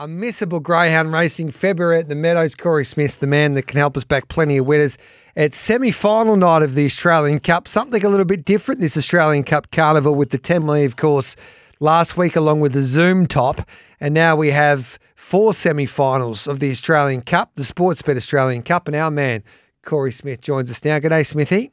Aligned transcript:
A 0.00 0.06
missable 0.06 0.62
greyhound 0.62 1.12
racing 1.12 1.50
February 1.50 1.98
at 1.98 2.08
the 2.08 2.14
Meadows. 2.14 2.54
Corey 2.54 2.86
Smith, 2.86 3.18
the 3.18 3.26
man 3.26 3.52
that 3.52 3.66
can 3.66 3.76
help 3.76 3.98
us 3.98 4.04
back 4.04 4.28
plenty 4.28 4.56
of 4.56 4.64
winners. 4.64 4.96
It's 5.36 5.58
semi-final 5.58 6.36
night 6.36 6.62
of 6.62 6.74
the 6.74 6.86
Australian 6.86 7.38
Cup. 7.38 7.68
Something 7.68 8.02
a 8.02 8.08
little 8.08 8.24
bit 8.24 8.46
different 8.46 8.80
this 8.80 8.96
Australian 8.96 9.44
Cup 9.44 9.70
carnival 9.70 10.14
with 10.14 10.30
the 10.30 10.38
Temlee, 10.38 10.86
of 10.86 10.96
course, 10.96 11.36
last 11.80 12.16
week 12.16 12.34
along 12.34 12.60
with 12.60 12.72
the 12.72 12.80
Zoom 12.80 13.26
top. 13.26 13.60
And 14.00 14.14
now 14.14 14.36
we 14.36 14.52
have 14.52 14.98
four 15.16 15.52
semi-finals 15.52 16.46
of 16.46 16.60
the 16.60 16.70
Australian 16.70 17.20
Cup, 17.20 17.50
the 17.56 17.62
Sportsbet 17.62 18.16
Australian 18.16 18.62
Cup. 18.62 18.88
And 18.88 18.96
our 18.96 19.10
man, 19.10 19.44
Corey 19.84 20.12
Smith, 20.12 20.40
joins 20.40 20.70
us 20.70 20.82
now. 20.82 20.98
G'day, 20.98 21.26
Smithy. 21.26 21.72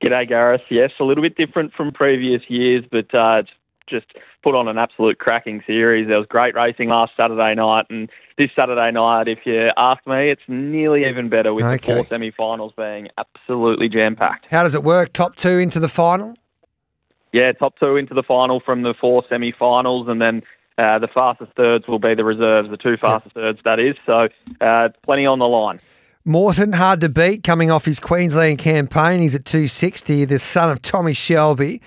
G'day, 0.00 0.28
Gareth. 0.28 0.62
Yes, 0.70 0.92
a 1.00 1.04
little 1.04 1.24
bit 1.24 1.36
different 1.36 1.72
from 1.72 1.90
previous 1.90 2.42
years, 2.46 2.84
but 2.88 3.12
uh, 3.12 3.40
it's 3.40 3.50
just 3.90 4.06
put 4.42 4.54
on 4.54 4.68
an 4.68 4.78
absolute 4.78 5.18
cracking 5.18 5.62
series. 5.66 6.08
There 6.08 6.16
was 6.18 6.26
great 6.28 6.54
racing 6.54 6.88
last 6.88 7.12
Saturday 7.16 7.54
night, 7.54 7.86
and 7.90 8.08
this 8.38 8.50
Saturday 8.56 8.90
night, 8.92 9.28
if 9.28 9.40
you 9.44 9.70
ask 9.76 10.06
me, 10.06 10.30
it's 10.30 10.42
nearly 10.48 11.04
even 11.06 11.28
better 11.28 11.52
with 11.52 11.64
Okay. 11.64 11.76
the 11.76 11.96
four 11.98 12.06
semi-finals 12.08 12.72
being 12.76 13.08
absolutely 13.18 13.88
jam-packed. 13.88 14.46
How 14.50 14.62
does 14.62 14.74
it 14.74 14.82
work? 14.84 15.12
Top 15.12 15.36
two 15.36 15.58
into 15.58 15.80
the 15.80 15.88
final? 15.88 16.34
Yeah, 17.32 17.52
top 17.52 17.74
two 17.78 17.96
into 17.96 18.14
the 18.14 18.22
final 18.22 18.60
from 18.60 18.82
the 18.82 18.94
four 18.98 19.22
semi-finals, 19.28 20.08
and 20.08 20.20
then 20.20 20.42
uh, 20.78 20.98
the 20.98 21.08
fastest 21.08 21.52
thirds 21.56 21.86
will 21.86 21.98
be 21.98 22.14
the 22.14 22.24
reserves, 22.24 22.70
the 22.70 22.76
two 22.76 22.96
fastest 22.96 23.34
thirds, 23.34 23.58
that 23.64 23.78
is. 23.78 23.94
So 24.06 24.28
uh, 24.60 24.88
plenty 25.04 25.26
on 25.26 25.38
the 25.38 25.46
line. 25.48 25.80
Morton, 26.24 26.74
hard 26.74 27.00
to 27.00 27.08
beat, 27.08 27.42
coming 27.42 27.70
off 27.70 27.86
his 27.86 27.98
Queensland 27.98 28.58
campaign. 28.58 29.20
He's 29.20 29.34
at 29.34 29.44
260, 29.44 30.26
the 30.26 30.38
son 30.38 30.70
of 30.70 30.82
Tommy 30.82 31.14
Shelby 31.14 31.80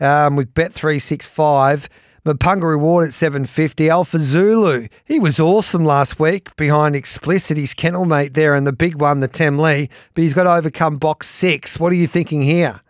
um, 0.00 0.36
with 0.36 0.52
Bet365. 0.54 1.88
Mapunga 2.24 2.64
Reward 2.68 3.06
at 3.06 3.12
750. 3.14 3.88
Alpha 3.88 4.18
Zulu, 4.18 4.88
he 5.04 5.18
was 5.18 5.40
awesome 5.40 5.84
last 5.84 6.20
week 6.20 6.54
behind 6.56 6.94
Explicit, 6.94 7.56
his 7.56 7.72
kennel 7.72 8.04
mate 8.04 8.34
there, 8.34 8.54
and 8.54 8.66
the 8.66 8.72
big 8.72 8.96
one, 8.96 9.20
the 9.20 9.28
Temlee, 9.28 9.88
but 10.14 10.22
he's 10.22 10.34
got 10.34 10.42
to 10.42 10.52
overcome 10.52 10.98
box 10.98 11.26
six. 11.26 11.80
What 11.80 11.90
are 11.92 11.96
you 11.96 12.06
thinking 12.06 12.42
here? 12.42 12.80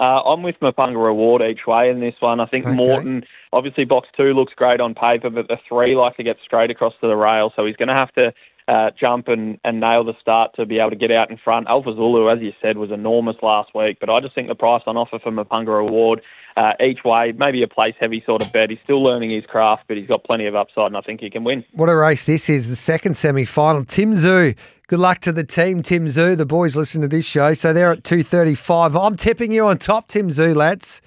Uh, 0.00 0.22
I'm 0.22 0.42
with 0.42 0.56
Mapunga 0.60 1.02
Reward 1.02 1.42
each 1.42 1.66
way 1.66 1.90
in 1.90 2.00
this 2.00 2.14
one. 2.20 2.40
I 2.40 2.46
think 2.46 2.66
Okay. 2.66 2.74
Morton, 2.74 3.24
obviously, 3.52 3.84
box 3.84 4.08
two 4.16 4.32
looks 4.32 4.54
great 4.54 4.80
on 4.80 4.94
paper, 4.94 5.28
but 5.30 5.48
the 5.48 5.58
three 5.68 5.94
like 5.96 6.16
to 6.16 6.22
get 6.22 6.36
straight 6.44 6.70
across 6.70 6.94
to 7.00 7.08
the 7.08 7.16
rail, 7.16 7.52
so 7.54 7.66
he's 7.66 7.76
going 7.76 7.88
to 7.88 7.94
have 7.94 8.12
to 8.14 8.32
uh, 8.68 8.90
jump 9.00 9.28
and, 9.28 9.58
and 9.64 9.80
nail 9.80 10.04
the 10.04 10.12
start 10.20 10.54
to 10.54 10.66
be 10.66 10.78
able 10.78 10.90
to 10.90 10.96
get 10.96 11.10
out 11.10 11.30
in 11.30 11.38
front. 11.38 11.66
Alpha 11.68 11.94
Zulu, 11.94 12.30
as 12.30 12.40
you 12.40 12.52
said, 12.60 12.76
was 12.76 12.90
enormous 12.90 13.36
last 13.42 13.74
week, 13.74 13.96
but 13.98 14.10
I 14.10 14.20
just 14.20 14.34
think 14.34 14.48
the 14.48 14.54
price 14.54 14.82
on 14.86 14.96
offer 14.96 15.18
for 15.18 15.32
Mapunga 15.32 15.84
Reward 15.84 16.20
uh, 16.58 16.72
each 16.84 17.02
way, 17.02 17.32
maybe 17.38 17.62
a 17.62 17.68
place 17.68 17.94
heavy 17.98 18.22
sort 18.26 18.44
of 18.44 18.52
bet. 18.52 18.68
He's 18.68 18.78
still 18.84 19.02
learning 19.02 19.30
his 19.30 19.46
craft, 19.46 19.84
but 19.88 19.96
he's 19.96 20.06
got 20.06 20.22
plenty 20.22 20.46
of 20.46 20.54
upside, 20.54 20.86
and 20.86 20.98
I 20.98 21.00
think 21.00 21.20
he 21.20 21.30
can 21.30 21.44
win. 21.44 21.64
What 21.72 21.88
a 21.88 21.96
race 21.96 22.26
this 22.26 22.50
is, 22.50 22.68
the 22.68 22.76
second 22.76 23.16
semi 23.16 23.46
final. 23.46 23.84
Tim 23.84 24.14
Zoo, 24.14 24.52
good 24.86 24.98
luck 24.98 25.20
to 25.20 25.32
the 25.32 25.44
team, 25.44 25.82
Tim 25.82 26.08
Zoo. 26.08 26.36
The 26.36 26.46
boys 26.46 26.76
listen 26.76 27.00
to 27.00 27.08
this 27.08 27.24
show, 27.24 27.54
so 27.54 27.72
they're 27.72 27.92
at 27.92 28.04
235. 28.04 28.94
I'm 28.96 29.16
tipping 29.16 29.50
you 29.50 29.66
on 29.66 29.78
top, 29.78 30.08
Tim 30.08 30.30
Zoo, 30.30 30.52
lads. 30.52 31.00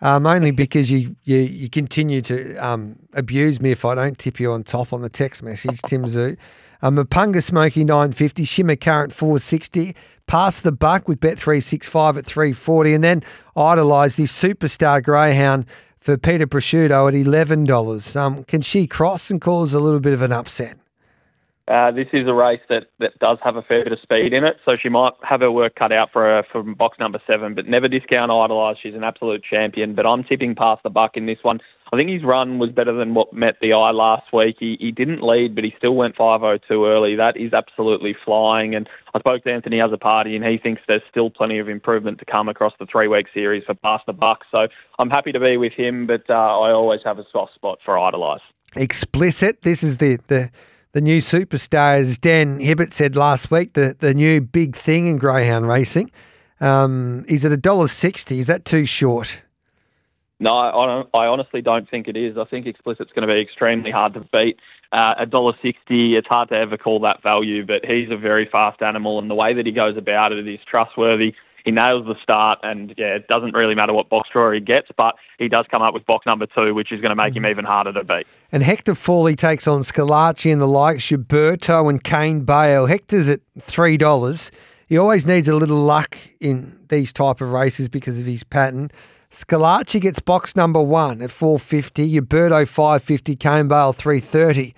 Um, 0.00 0.24
only 0.24 0.50
because 0.64 0.88
you, 0.88 1.16
you 1.24 1.38
you 1.38 1.68
continue 1.68 2.20
to 2.22 2.56
um, 2.56 2.96
abuse 3.14 3.60
me 3.60 3.72
if 3.72 3.84
I 3.84 3.96
don't 3.96 4.18
tip 4.18 4.38
you 4.38 4.52
on 4.52 4.62
top 4.62 4.92
on 4.92 5.00
the 5.00 5.08
text 5.08 5.42
message, 5.42 5.80
Tim 5.82 6.06
Zoo. 6.06 6.36
Um, 6.82 6.96
Mapunga 6.96 7.42
Smoky 7.42 7.84
950, 7.84 8.44
Shimmer 8.44 8.76
Current 8.76 9.12
460, 9.12 9.94
Pass 10.26 10.60
the 10.60 10.72
Buck 10.72 11.06
with 11.06 11.20
Bet 11.20 11.38
365 11.38 12.18
at 12.18 12.26
340, 12.26 12.94
and 12.94 13.04
then 13.04 13.22
Idolise 13.56 14.16
this 14.16 14.32
superstar 14.32 15.02
greyhound 15.02 15.66
for 16.00 16.18
Peter 16.18 16.46
Prosciutto 16.46 17.08
at 17.08 17.14
$11. 17.14 18.16
Um, 18.16 18.44
can 18.44 18.62
she 18.62 18.86
cross 18.86 19.30
and 19.30 19.40
cause 19.40 19.74
a 19.74 19.80
little 19.80 20.00
bit 20.00 20.12
of 20.12 20.22
an 20.22 20.32
upset? 20.32 20.76
Uh, 21.72 21.90
this 21.90 22.08
is 22.12 22.28
a 22.28 22.34
race 22.34 22.60
that, 22.68 22.88
that 22.98 23.18
does 23.18 23.38
have 23.42 23.56
a 23.56 23.62
fair 23.62 23.82
bit 23.82 23.94
of 23.94 23.98
speed 24.02 24.34
in 24.34 24.44
it, 24.44 24.56
so 24.62 24.72
she 24.76 24.90
might 24.90 25.14
have 25.22 25.40
her 25.40 25.50
work 25.50 25.74
cut 25.74 25.90
out 25.90 26.10
for 26.12 26.20
her 26.20 26.42
from 26.52 26.74
box 26.74 26.98
number 26.98 27.18
seven, 27.26 27.54
but 27.54 27.66
never 27.66 27.88
discount 27.88 28.30
Idolise. 28.30 28.76
She's 28.82 28.94
an 28.94 29.04
absolute 29.04 29.42
champion, 29.42 29.94
but 29.94 30.04
I'm 30.04 30.22
tipping 30.22 30.54
Pass 30.54 30.80
the 30.84 30.90
Buck 30.90 31.12
in 31.14 31.24
this 31.24 31.38
one. 31.40 31.60
I 31.90 31.96
think 31.96 32.10
his 32.10 32.24
run 32.24 32.58
was 32.58 32.68
better 32.68 32.92
than 32.92 33.14
what 33.14 33.32
met 33.32 33.54
the 33.62 33.72
eye 33.72 33.90
last 33.90 34.34
week. 34.34 34.56
He, 34.60 34.76
he 34.80 34.90
didn't 34.90 35.22
lead, 35.22 35.54
but 35.54 35.64
he 35.64 35.72
still 35.78 35.94
went 35.94 36.14
5.02 36.14 36.60
early. 36.70 37.16
That 37.16 37.38
is 37.38 37.54
absolutely 37.54 38.14
flying, 38.22 38.74
and 38.74 38.86
I 39.14 39.20
spoke 39.20 39.42
to 39.44 39.50
Anthony 39.50 39.78
Azzopardi, 39.78 40.36
and 40.36 40.44
he 40.44 40.58
thinks 40.58 40.82
there's 40.86 41.00
still 41.08 41.30
plenty 41.30 41.58
of 41.58 41.70
improvement 41.70 42.18
to 42.18 42.26
come 42.26 42.50
across 42.50 42.74
the 42.80 42.84
three-week 42.84 43.28
series 43.32 43.64
for 43.64 43.72
Pass 43.72 44.02
the 44.06 44.12
Buck, 44.12 44.40
so 44.50 44.66
I'm 44.98 45.08
happy 45.08 45.32
to 45.32 45.40
be 45.40 45.56
with 45.56 45.72
him, 45.72 46.06
but 46.06 46.28
uh, 46.28 46.34
I 46.34 46.70
always 46.70 47.00
have 47.06 47.18
a 47.18 47.24
soft 47.32 47.54
spot 47.54 47.78
for 47.82 47.98
Idolise. 47.98 48.42
explicit. 48.76 49.62
This 49.62 49.82
is 49.82 49.96
the 49.96 50.18
the 50.28 50.50
the 50.92 51.00
new 51.00 51.18
superstar, 51.18 51.98
as 51.98 52.18
Dan 52.18 52.60
Hibbert 52.60 52.92
said 52.92 53.16
last 53.16 53.50
week. 53.50 53.72
The 53.74 53.96
the 53.98 54.14
new 54.14 54.40
big 54.40 54.76
thing 54.76 55.06
in 55.06 55.18
greyhound 55.18 55.68
racing. 55.68 56.10
Um, 56.60 57.24
is 57.28 57.44
it 57.44 57.52
a 57.52 57.56
dollar 57.56 57.88
sixty? 57.88 58.38
Is 58.38 58.46
that 58.46 58.64
too 58.64 58.86
short? 58.86 59.42
No, 60.38 60.56
I, 60.56 61.04
I 61.14 61.26
honestly 61.26 61.62
don't 61.62 61.88
think 61.88 62.08
it 62.08 62.16
is. 62.16 62.36
I 62.36 62.44
think 62.44 62.66
explicit's 62.66 63.12
going 63.14 63.26
to 63.26 63.32
be 63.32 63.40
extremely 63.40 63.92
hard 63.92 64.14
to 64.14 64.20
beat. 64.32 64.58
Uh, 64.92 65.14
A 65.18 65.26
dollar 65.26 65.52
sixty, 65.62 66.16
it's 66.16 66.26
hard 66.26 66.48
to 66.48 66.56
ever 66.56 66.76
call 66.76 66.98
that 67.00 67.22
value, 67.22 67.64
but 67.64 67.84
he's 67.84 68.10
a 68.10 68.16
very 68.16 68.48
fast 68.50 68.82
animal, 68.82 69.18
and 69.20 69.30
the 69.30 69.36
way 69.36 69.54
that 69.54 69.66
he 69.66 69.72
goes 69.72 69.96
about 69.96 70.32
it 70.32 70.46
is 70.48 70.58
trustworthy. 70.68 71.32
He 71.64 71.70
nails 71.70 72.06
the 72.06 72.16
start, 72.22 72.58
and 72.62 72.92
yeah, 72.98 73.14
it 73.14 73.28
doesn't 73.28 73.54
really 73.54 73.74
matter 73.74 73.92
what 73.92 74.08
box 74.08 74.28
draw 74.32 74.50
he 74.50 74.60
gets, 74.60 74.88
but 74.96 75.14
he 75.38 75.48
does 75.48 75.66
come 75.70 75.80
up 75.80 75.94
with 75.94 76.04
box 76.06 76.26
number 76.26 76.46
two, 76.46 76.74
which 76.74 76.90
is 76.90 77.00
going 77.00 77.10
to 77.10 77.16
make 77.16 77.36
him 77.36 77.46
even 77.46 77.64
harder 77.64 77.92
to 77.92 78.02
beat. 78.02 78.26
And 78.50 78.62
Hector 78.62 78.94
Fawley 78.94 79.36
takes 79.36 79.68
on 79.68 79.82
Scalacci 79.82 80.52
and 80.52 80.60
the 80.60 80.66
likes, 80.66 81.08
Gilberto 81.08 81.88
and 81.88 82.02
Kane 82.02 82.40
Bale. 82.44 82.86
Hector's 82.86 83.28
at 83.28 83.40
three 83.60 83.96
dollars. 83.96 84.50
He 84.88 84.98
always 84.98 85.24
needs 85.24 85.48
a 85.48 85.54
little 85.54 85.78
luck 85.78 86.18
in 86.40 86.78
these 86.88 87.12
type 87.12 87.40
of 87.40 87.50
races 87.50 87.88
because 87.88 88.18
of 88.18 88.26
his 88.26 88.44
pattern. 88.44 88.90
Scalacci 89.30 90.00
gets 90.00 90.18
box 90.18 90.56
number 90.56 90.82
one 90.82 91.22
at 91.22 91.30
four 91.30 91.58
fifty. 91.58 92.12
Gilberto 92.12 92.66
five 92.66 93.02
fifty. 93.02 93.36
Kane 93.36 93.68
Bale 93.68 93.92
three 93.92 94.20
thirty. 94.20 94.74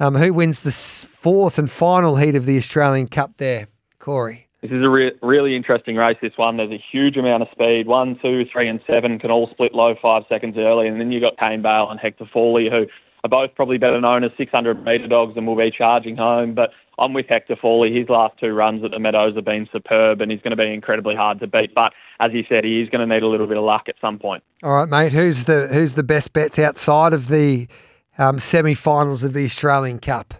Um, 0.00 0.16
who 0.16 0.34
wins 0.34 0.62
the 0.62 0.72
fourth 0.72 1.58
and 1.58 1.70
final 1.70 2.16
heat 2.16 2.34
of 2.34 2.46
the 2.46 2.56
Australian 2.56 3.06
Cup? 3.06 3.36
There, 3.36 3.68
Corey. 4.00 4.48
This 4.64 4.72
is 4.72 4.82
a 4.82 4.88
re- 4.88 5.12
really 5.20 5.54
interesting 5.54 5.96
race, 5.96 6.16
this 6.22 6.32
one. 6.36 6.56
There's 6.56 6.70
a 6.70 6.82
huge 6.90 7.18
amount 7.18 7.42
of 7.42 7.50
speed. 7.52 7.86
One, 7.86 8.18
two, 8.22 8.46
three, 8.50 8.66
and 8.66 8.80
seven 8.86 9.18
can 9.18 9.30
all 9.30 9.46
split 9.50 9.74
low 9.74 9.94
five 10.00 10.22
seconds 10.26 10.56
early. 10.56 10.88
And 10.88 10.98
then 10.98 11.12
you've 11.12 11.20
got 11.20 11.36
Kane 11.36 11.60
Bale 11.60 11.90
and 11.90 12.00
Hector 12.00 12.24
Fawley, 12.32 12.70
who 12.70 12.86
are 13.24 13.28
both 13.28 13.54
probably 13.54 13.76
better 13.76 14.00
known 14.00 14.24
as 14.24 14.30
600 14.38 14.82
metre 14.82 15.06
dogs 15.06 15.34
and 15.36 15.46
will 15.46 15.54
be 15.54 15.70
charging 15.70 16.16
home. 16.16 16.54
But 16.54 16.70
I'm 16.98 17.12
with 17.12 17.26
Hector 17.28 17.56
Fawley. 17.60 17.92
His 17.92 18.08
last 18.08 18.40
two 18.40 18.54
runs 18.54 18.82
at 18.82 18.92
the 18.92 18.98
Meadows 18.98 19.34
have 19.34 19.44
been 19.44 19.68
superb, 19.70 20.22
and 20.22 20.30
he's 20.32 20.40
going 20.40 20.52
to 20.52 20.56
be 20.56 20.72
incredibly 20.72 21.14
hard 21.14 21.40
to 21.40 21.46
beat. 21.46 21.74
But 21.74 21.92
as 22.18 22.32
you 22.32 22.42
said, 22.48 22.64
he 22.64 22.80
is 22.80 22.88
going 22.88 23.06
to 23.06 23.14
need 23.14 23.22
a 23.22 23.28
little 23.28 23.46
bit 23.46 23.58
of 23.58 23.64
luck 23.64 23.90
at 23.90 23.96
some 24.00 24.18
point. 24.18 24.42
All 24.62 24.72
right, 24.72 24.88
mate. 24.88 25.12
Who's 25.12 25.44
the 25.44 25.68
who's 25.68 25.92
the 25.92 26.02
best 26.02 26.32
bets 26.32 26.58
outside 26.58 27.12
of 27.12 27.28
the 27.28 27.68
um, 28.16 28.38
semi-finals 28.38 29.24
of 29.24 29.34
the 29.34 29.44
Australian 29.44 29.98
Cup? 29.98 30.32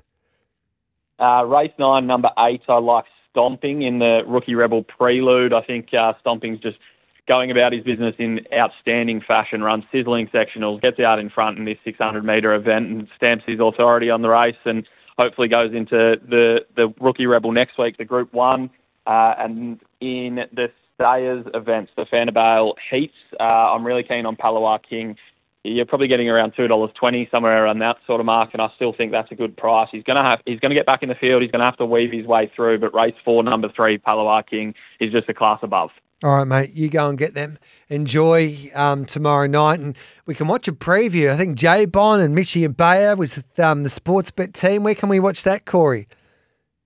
Uh, 1.20 1.44
race 1.44 1.72
nine, 1.78 2.06
number 2.06 2.30
eight, 2.38 2.62
I 2.68 2.78
like 2.78 3.04
Stomping 3.34 3.82
in 3.82 3.98
the 3.98 4.20
Rookie 4.28 4.54
Rebel 4.54 4.84
Prelude. 4.84 5.52
I 5.52 5.60
think 5.60 5.92
uh, 5.92 6.12
Stomping's 6.20 6.60
just 6.60 6.78
going 7.26 7.50
about 7.50 7.72
his 7.72 7.82
business 7.82 8.14
in 8.16 8.40
outstanding 8.56 9.20
fashion, 9.20 9.60
runs 9.60 9.82
sizzling 9.90 10.28
sectionals, 10.28 10.80
gets 10.80 11.00
out 11.00 11.18
in 11.18 11.28
front 11.30 11.58
in 11.58 11.64
this 11.64 11.78
600 11.84 12.24
metre 12.24 12.54
event 12.54 12.86
and 12.86 13.08
stamps 13.16 13.42
his 13.44 13.58
authority 13.60 14.08
on 14.08 14.22
the 14.22 14.28
race 14.28 14.54
and 14.64 14.86
hopefully 15.18 15.48
goes 15.48 15.74
into 15.74 16.14
the, 16.28 16.60
the 16.76 16.94
Rookie 17.00 17.26
Rebel 17.26 17.50
next 17.50 17.76
week, 17.76 17.96
the 17.96 18.04
Group 18.04 18.32
1. 18.32 18.70
Uh, 19.06 19.34
and 19.36 19.80
in 20.00 20.40
the 20.52 20.68
Stayers 20.94 21.44
events, 21.54 21.90
the 21.96 22.04
Fanabale 22.04 22.74
Heats, 22.88 23.14
uh, 23.40 23.42
I'm 23.42 23.84
really 23.84 24.04
keen 24.04 24.26
on 24.26 24.36
Palawa 24.36 24.78
King 24.88 25.16
you're 25.64 25.86
probably 25.86 26.08
getting 26.08 26.28
around 26.28 26.52
two 26.56 26.68
dollars 26.68 26.90
twenty 26.94 27.26
somewhere 27.30 27.64
around 27.64 27.78
that 27.80 27.96
sort 28.06 28.20
of 28.20 28.26
mark, 28.26 28.50
and 28.52 28.62
I 28.62 28.68
still 28.76 28.92
think 28.92 29.12
that's 29.12 29.32
a 29.32 29.34
good 29.34 29.56
price. 29.56 29.88
He's 29.90 30.04
going 30.04 30.16
to 30.16 30.22
have 30.22 30.40
he's 30.46 30.60
to 30.60 30.68
get 30.74 30.86
back 30.86 31.02
in 31.02 31.08
the 31.08 31.14
field. 31.14 31.42
He's 31.42 31.50
going 31.50 31.60
to 31.60 31.66
have 31.66 31.78
to 31.78 31.86
weave 31.86 32.12
his 32.12 32.26
way 32.26 32.52
through, 32.54 32.78
but 32.78 32.94
race 32.94 33.14
four, 33.24 33.42
number 33.42 33.68
three, 33.74 33.98
Palawa 33.98 34.46
King 34.46 34.74
is 35.00 35.10
just 35.10 35.28
a 35.28 35.34
class 35.34 35.58
above. 35.62 35.90
All 36.22 36.36
right, 36.36 36.44
mate. 36.44 36.72
You 36.74 36.88
go 36.88 37.08
and 37.08 37.18
get 37.18 37.34
them. 37.34 37.58
Enjoy 37.88 38.70
um, 38.74 39.04
tomorrow 39.04 39.46
night, 39.46 39.80
and 39.80 39.96
we 40.26 40.34
can 40.34 40.48
watch 40.48 40.68
a 40.68 40.72
preview. 40.72 41.30
I 41.30 41.36
think 41.36 41.56
Jay 41.58 41.86
Bon 41.86 42.20
and 42.20 42.36
Michi 42.36 42.66
Abaya 42.66 43.16
was 43.16 43.42
um, 43.58 43.82
the 43.82 43.88
Sportsbet 43.88 44.52
team. 44.52 44.84
Where 44.84 44.94
can 44.94 45.08
we 45.08 45.18
watch 45.18 45.44
that, 45.44 45.64
Corey? 45.64 46.08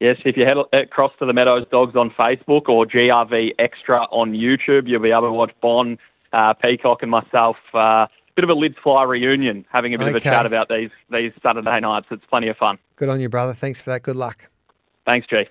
Yes, 0.01 0.17
if 0.25 0.37
you 0.37 0.45
head 0.45 0.57
across 0.73 1.13
to 1.19 1.27
the 1.27 1.33
Meadows 1.33 1.67
Dogs 1.71 1.97
on 1.97 2.11
Facebook 2.11 2.69
or 2.69 2.87
GRV 2.87 3.51
Extra 3.59 4.03
on 4.13 4.33
YouTube, 4.33 4.87
you'll 4.87 5.03
be 5.03 5.11
able 5.11 5.23
to 5.23 5.33
watch 5.33 5.51
Bon, 5.61 5.99
uh, 6.33 6.55
Peacock, 6.55 7.03
and 7.03 7.11
myself. 7.11 7.57
Uh, 7.75 8.07
bit 8.39 8.45
of 8.45 8.51
a 8.51 8.55
lids 8.55 8.77
fly 8.81 9.03
reunion, 9.03 9.67
having 9.69 9.95
a 9.95 9.99
bit 9.99 10.07
of 10.07 10.15
a 10.15 10.21
chat 10.21 10.47
about 10.47 10.69
these 10.69 10.91
these 11.11 11.33
Saturday 11.43 11.81
nights. 11.81 12.07
It's 12.13 12.25
plenty 12.31 12.47
of 12.47 12.57
fun. 12.57 12.79
Good 12.95 13.09
on 13.09 13.19
you, 13.19 13.29
brother. 13.29 13.53
Thanks 13.53 13.81
for 13.81 13.91
that. 13.91 14.05
Good 14.05 14.15
luck. 14.15 14.49
Thanks, 15.05 15.27
G. 15.27 15.45